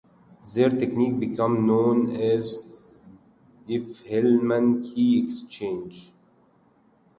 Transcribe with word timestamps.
Their 0.55 0.71
technique 0.71 1.19
became 1.19 1.67
known 1.67 2.15
as 2.15 2.67
Diffie-Hellman 3.67 4.83
key 4.95 5.23
exchange. 5.23 6.11